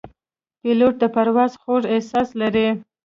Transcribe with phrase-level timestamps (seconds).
[0.61, 2.67] پیلوټ د پرواز خوږ احساس لري.